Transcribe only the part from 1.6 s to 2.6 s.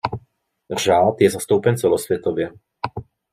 celosvětově.